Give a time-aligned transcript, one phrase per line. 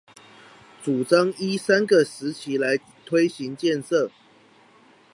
[0.81, 4.09] 主張依三個時期來推行建設